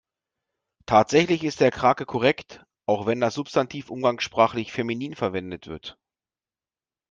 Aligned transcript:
Tatsächlich 0.87 1.43
ist 1.43 1.59
der 1.59 1.69
Krake 1.69 2.07
korrekt, 2.07 2.65
auch 2.87 3.05
wenn 3.05 3.19
das 3.19 3.35
Substantiv 3.35 3.91
umgangssprachlich 3.91 4.71
feminin 4.71 5.15
verwendet 5.15 5.67
wird. 5.67 5.99